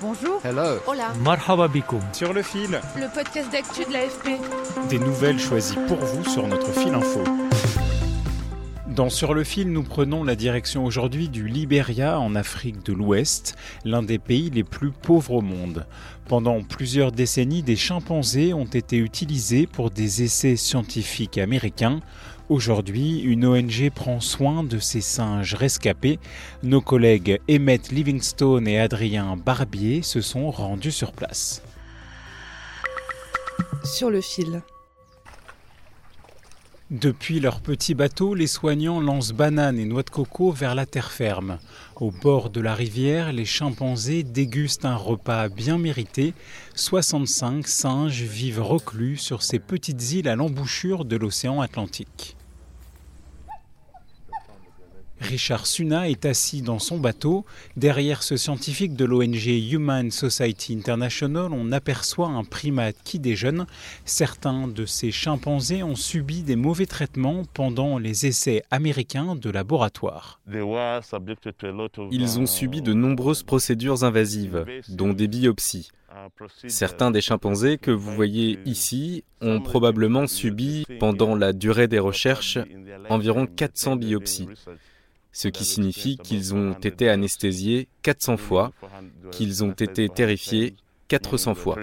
Bonjour. 0.00 0.40
Hello. 0.44 0.78
Hola. 0.86 1.12
Marhaba 1.24 1.68
bikoum. 1.68 2.00
Sur 2.12 2.32
le 2.32 2.42
fil, 2.42 2.80
Le 2.96 3.12
podcast 3.12 3.50
d'actu 3.50 3.84
de 3.84 3.92
l'AFP. 3.92 4.38
des 4.88 4.98
nouvelles 4.98 5.38
choisies 5.40 5.78
pour 5.88 5.96
vous 5.98 6.24
sur 6.24 6.46
notre 6.46 6.72
fil 6.72 6.94
info. 6.94 7.22
Dans 8.88 9.10
Sur 9.10 9.32
le 9.34 9.44
fil, 9.44 9.70
nous 9.72 9.82
prenons 9.84 10.24
la 10.24 10.34
direction 10.34 10.84
aujourd'hui 10.84 11.28
du 11.28 11.46
Libéria 11.46 12.18
en 12.18 12.34
Afrique 12.34 12.84
de 12.84 12.92
l'Ouest, 12.92 13.56
l'un 13.84 14.02
des 14.02 14.18
pays 14.18 14.50
les 14.50 14.64
plus 14.64 14.90
pauvres 14.90 15.34
au 15.34 15.40
monde. 15.40 15.86
Pendant 16.26 16.60
plusieurs 16.62 17.12
décennies, 17.12 17.62
des 17.62 17.76
chimpanzés 17.76 18.54
ont 18.54 18.64
été 18.64 18.96
utilisés 18.96 19.66
pour 19.66 19.90
des 19.90 20.22
essais 20.24 20.56
scientifiques 20.56 21.38
américains. 21.38 22.00
Aujourd'hui, 22.48 23.20
une 23.20 23.44
ONG 23.44 23.90
prend 23.94 24.20
soin 24.20 24.64
de 24.64 24.78
ces 24.78 25.02
singes 25.02 25.52
rescapés. 25.52 26.18
Nos 26.62 26.80
collègues 26.80 27.40
Emmett 27.50 27.90
Livingstone 27.90 28.66
et 28.66 28.78
Adrien 28.78 29.36
Barbier 29.36 30.00
se 30.00 30.22
sont 30.22 30.50
rendus 30.50 30.92
sur 30.92 31.12
place. 31.12 31.60
Sur 33.84 34.08
le 34.08 34.22
fil. 34.22 34.62
Depuis 36.90 37.38
leur 37.38 37.60
petit 37.60 37.92
bateau, 37.92 38.34
les 38.34 38.46
soignants 38.46 39.02
lancent 39.02 39.32
bananes 39.32 39.78
et 39.78 39.84
noix 39.84 40.02
de 40.02 40.08
coco 40.08 40.50
vers 40.50 40.74
la 40.74 40.86
terre 40.86 41.12
ferme. 41.12 41.58
Au 41.96 42.10
bord 42.10 42.48
de 42.48 42.62
la 42.62 42.74
rivière, 42.74 43.30
les 43.30 43.44
chimpanzés 43.44 44.22
dégustent 44.22 44.86
un 44.86 44.96
repas 44.96 45.50
bien 45.50 45.76
mérité. 45.76 46.32
65 46.76 47.68
singes 47.68 48.22
vivent 48.22 48.62
reclus 48.62 49.18
sur 49.18 49.42
ces 49.42 49.58
petites 49.58 50.12
îles 50.12 50.28
à 50.30 50.36
l'embouchure 50.36 51.04
de 51.04 51.16
l'océan 51.16 51.60
Atlantique. 51.60 52.37
Richard 55.20 55.66
Suna 55.66 56.08
est 56.08 56.24
assis 56.24 56.62
dans 56.62 56.78
son 56.78 56.98
bateau. 56.98 57.44
Derrière 57.76 58.22
ce 58.22 58.36
scientifique 58.36 58.94
de 58.94 59.04
l'ONG 59.04 59.46
Human 59.46 60.10
Society 60.10 60.74
International, 60.74 61.52
on 61.52 61.72
aperçoit 61.72 62.28
un 62.28 62.44
primate 62.44 62.96
qui 63.04 63.18
déjeune. 63.18 63.66
Certains 64.04 64.68
de 64.68 64.86
ces 64.86 65.10
chimpanzés 65.10 65.82
ont 65.82 65.96
subi 65.96 66.42
des 66.42 66.56
mauvais 66.56 66.86
traitements 66.86 67.42
pendant 67.54 67.98
les 67.98 68.26
essais 68.26 68.62
américains 68.70 69.34
de 69.34 69.50
laboratoire. 69.50 70.40
Ils 72.10 72.38
ont 72.38 72.46
subi 72.46 72.82
de 72.82 72.92
nombreuses 72.92 73.42
procédures 73.42 74.04
invasives, 74.04 74.64
dont 74.88 75.12
des 75.12 75.28
biopsies. 75.28 75.90
Certains 76.66 77.10
des 77.10 77.20
chimpanzés 77.20 77.78
que 77.78 77.90
vous 77.90 78.12
voyez 78.12 78.58
ici 78.64 79.24
ont 79.40 79.60
probablement 79.60 80.26
subi, 80.26 80.84
pendant 80.98 81.34
la 81.36 81.52
durée 81.52 81.86
des 81.86 81.98
recherches, 81.98 82.58
environ 83.08 83.46
400 83.46 83.96
biopsies, 83.96 84.48
ce 85.32 85.48
qui 85.48 85.64
signifie 85.64 86.16
qu'ils 86.16 86.54
ont 86.54 86.72
été 86.72 87.08
anesthésiés 87.08 87.88
400 88.02 88.36
fois, 88.36 88.72
qu'ils 89.30 89.64
ont 89.64 89.72
été 89.72 90.08
terrifiés 90.08 90.74
400 91.08 91.54
fois. 91.54 91.78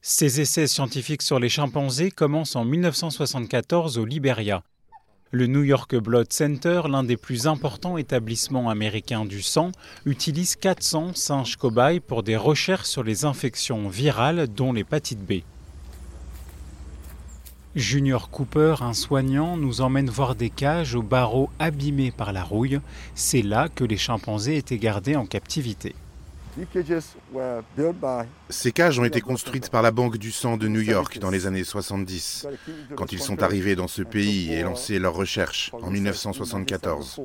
Ces 0.00 0.40
essais 0.40 0.66
scientifiques 0.66 1.22
sur 1.22 1.38
les 1.38 1.48
chimpanzés 1.48 2.10
commencent 2.10 2.56
en 2.56 2.64
1974 2.64 3.98
au 3.98 4.04
Liberia. 4.04 4.62
Le 5.30 5.46
New 5.46 5.62
York 5.62 5.94
Blood 5.94 6.32
Center, 6.32 6.82
l'un 6.88 7.04
des 7.04 7.18
plus 7.18 7.46
importants 7.46 7.98
établissements 7.98 8.70
américains 8.70 9.26
du 9.26 9.42
sang, 9.42 9.72
utilise 10.06 10.56
400 10.56 11.12
singes 11.14 11.56
cobayes 11.56 12.00
pour 12.00 12.22
des 12.22 12.36
recherches 12.36 12.88
sur 12.88 13.02
les 13.02 13.26
infections 13.26 13.90
virales, 13.90 14.48
dont 14.48 14.72
l'hépatite 14.72 15.20
B. 15.20 15.42
Junior 17.78 18.30
Cooper, 18.30 18.76
un 18.80 18.92
soignant, 18.92 19.56
nous 19.56 19.80
emmène 19.80 20.10
voir 20.10 20.34
des 20.34 20.50
cages 20.50 20.94
aux 20.96 21.02
barreaux 21.02 21.48
abîmés 21.58 22.10
par 22.10 22.32
la 22.32 22.42
rouille. 22.42 22.80
C'est 23.14 23.42
là 23.42 23.68
que 23.72 23.84
les 23.84 23.96
chimpanzés 23.96 24.56
étaient 24.56 24.78
gardés 24.78 25.14
en 25.14 25.26
captivité. 25.26 25.94
Ces 28.48 28.72
cages 28.72 28.98
ont 28.98 29.04
été 29.04 29.20
construites 29.20 29.70
par 29.70 29.82
la 29.82 29.92
Banque 29.92 30.16
du 30.16 30.32
sang 30.32 30.56
de 30.56 30.66
New 30.66 30.80
York 30.80 31.20
dans 31.20 31.30
les 31.30 31.46
années 31.46 31.62
70, 31.62 32.48
quand 32.96 33.12
ils 33.12 33.20
sont 33.20 33.44
arrivés 33.44 33.76
dans 33.76 33.86
ce 33.86 34.02
pays 34.02 34.52
et 34.52 34.62
lancé 34.62 34.98
leurs 34.98 35.14
recherches 35.14 35.70
en 35.80 35.90
1974. 35.90 37.20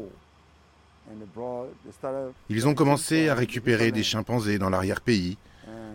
Ils 2.50 2.68
ont 2.68 2.76
commencé 2.76 3.28
à 3.30 3.34
récupérer 3.34 3.92
des 3.92 4.04
chimpanzés 4.04 4.60
dans 4.60 4.70
l'arrière-pays, 4.70 5.38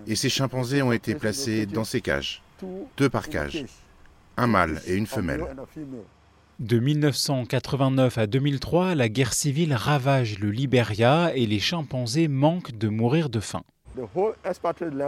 et 0.09 0.17
ces 0.17 0.29
chimpanzés 0.29 0.83
ont 0.83 0.93
été 0.93 1.15
placés 1.15 1.65
dans 1.67 1.85
ces 1.85 2.01
cages, 2.01 2.43
deux 2.97 3.09
par 3.09 3.29
cage, 3.29 3.65
un 4.39 4.47
mâle 4.47 4.81
et 4.87 4.95
une 4.95 5.07
femelle. 5.07 5.45
De 6.61 6.79
1989 6.79 8.19
à 8.19 8.27
2003, 8.27 8.95
la 8.95 9.09
guerre 9.09 9.33
civile 9.33 9.75
ravage 9.75 10.39
le 10.39 10.51
Liberia 10.51 11.33
et 11.35 11.47
les 11.47 11.61
chimpanzés 11.61 12.29
manquent 12.29 12.77
de 12.77 12.89
mourir 12.89 13.29
de 13.29 13.41
faim. 13.41 13.63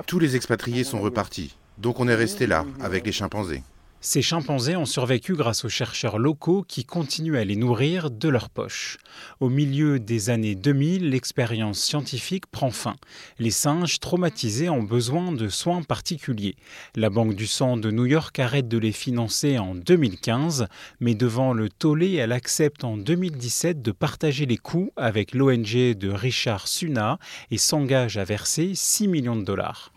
Tous 0.06 0.18
les 0.18 0.36
expatriés 0.36 0.84
sont 0.84 1.00
repartis, 1.00 1.56
donc 1.78 2.00
on 2.00 2.08
est 2.08 2.14
resté 2.14 2.46
là, 2.46 2.64
avec 2.80 3.06
les 3.06 3.12
chimpanzés. 3.12 3.62
Ces 4.02 4.22
chimpanzés 4.22 4.76
ont 4.76 4.86
survécu 4.86 5.34
grâce 5.34 5.66
aux 5.66 5.68
chercheurs 5.68 6.18
locaux 6.18 6.64
qui 6.66 6.86
continuent 6.86 7.36
à 7.36 7.44
les 7.44 7.54
nourrir 7.54 8.10
de 8.10 8.30
leur 8.30 8.48
poche. 8.48 8.96
Au 9.40 9.50
milieu 9.50 9.98
des 10.00 10.30
années 10.30 10.54
2000, 10.54 11.10
l'expérience 11.10 11.80
scientifique 11.80 12.46
prend 12.46 12.70
fin. 12.70 12.96
Les 13.38 13.50
singes 13.50 14.00
traumatisés 14.00 14.70
ont 14.70 14.82
besoin 14.82 15.32
de 15.32 15.50
soins 15.50 15.82
particuliers. 15.82 16.56
La 16.96 17.10
Banque 17.10 17.34
du 17.34 17.46
sang 17.46 17.76
de 17.76 17.90
New 17.90 18.06
York 18.06 18.38
arrête 18.38 18.68
de 18.68 18.78
les 18.78 18.92
financer 18.92 19.58
en 19.58 19.74
2015, 19.74 20.66
mais 21.00 21.14
devant 21.14 21.52
le 21.52 21.68
tollé, 21.68 22.14
elle 22.14 22.32
accepte 22.32 22.84
en 22.84 22.96
2017 22.96 23.82
de 23.82 23.92
partager 23.92 24.46
les 24.46 24.56
coûts 24.56 24.92
avec 24.96 25.34
l'ONG 25.34 25.94
de 25.94 26.08
Richard 26.08 26.68
Suna 26.68 27.18
et 27.50 27.58
s'engage 27.58 28.16
à 28.16 28.24
verser 28.24 28.72
6 28.74 29.08
millions 29.08 29.36
de 29.36 29.44
dollars. 29.44 29.92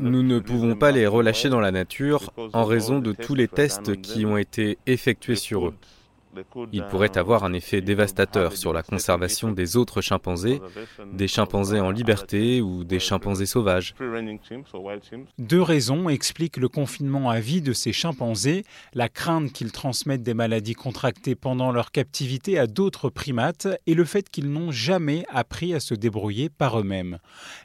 Nous 0.00 0.22
ne 0.22 0.38
pouvons 0.38 0.74
pas 0.74 0.92
les 0.92 1.06
relâcher 1.06 1.48
dans 1.48 1.60
la 1.60 1.70
nature 1.70 2.32
en 2.52 2.64
raison 2.64 2.98
de 2.98 3.12
tous 3.12 3.34
les 3.34 3.48
tests 3.48 4.00
qui 4.00 4.26
ont 4.26 4.36
été 4.36 4.78
effectués 4.86 5.36
sur 5.36 5.68
eux. 5.68 5.74
Ils 6.72 6.84
pourraient 6.84 7.16
avoir 7.16 7.44
un 7.44 7.52
effet 7.52 7.80
dévastateur 7.80 8.56
sur 8.56 8.72
la 8.72 8.82
conservation 8.82 9.52
des 9.52 9.76
autres 9.76 10.00
chimpanzés, 10.00 10.60
des 11.12 11.28
chimpanzés 11.28 11.80
en 11.80 11.90
liberté 11.90 12.60
ou 12.60 12.84
des 12.84 12.98
chimpanzés 12.98 13.46
sauvages. 13.46 13.94
Deux 15.38 15.62
raisons 15.62 16.08
expliquent 16.08 16.56
le 16.56 16.68
confinement 16.68 17.30
à 17.30 17.40
vie 17.40 17.60
de 17.60 17.72
ces 17.72 17.92
chimpanzés, 17.92 18.64
la 18.94 19.08
crainte 19.08 19.52
qu'ils 19.52 19.72
transmettent 19.72 20.22
des 20.22 20.34
maladies 20.34 20.74
contractées 20.74 21.34
pendant 21.34 21.72
leur 21.72 21.90
captivité 21.90 22.58
à 22.58 22.66
d'autres 22.66 23.10
primates 23.10 23.68
et 23.86 23.94
le 23.94 24.04
fait 24.04 24.28
qu'ils 24.28 24.50
n'ont 24.50 24.70
jamais 24.70 25.24
appris 25.28 25.74
à 25.74 25.80
se 25.80 25.94
débrouiller 25.94 26.48
par 26.48 26.78
eux-mêmes. 26.78 27.18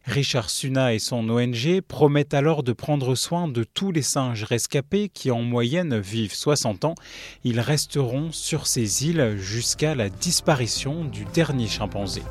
Richard 0.05 0.49
Suna 0.49 0.93
et 0.93 0.99
son 0.99 1.29
ONG 1.29 1.81
promettent 1.81 2.33
alors 2.33 2.63
de 2.63 2.73
prendre 2.73 3.15
soin 3.15 3.47
de 3.47 3.63
tous 3.63 3.91
les 3.91 4.01
singes 4.01 4.43
rescapés 4.43 5.09
qui 5.09 5.31
en 5.31 5.41
moyenne 5.41 5.99
vivent 5.99 6.35
60 6.35 6.85
ans. 6.85 6.95
Ils 7.43 7.59
resteront 7.59 8.31
ces 8.67 9.05
îles 9.07 9.37
jusqu'à 9.37 9.95
la 9.95 10.09
disparition 10.09 11.03
du 11.05 11.25
dernier 11.25 11.67
chimpanzé. 11.67 12.23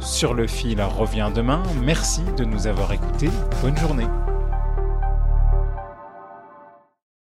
Sur 0.00 0.34
le 0.34 0.46
fil 0.46 0.82
revient 0.82 1.30
demain. 1.34 1.62
Merci 1.82 2.22
de 2.36 2.44
nous 2.44 2.66
avoir 2.66 2.92
écoutés. 2.92 3.30
Bonne 3.62 3.76
journée. 3.76 4.06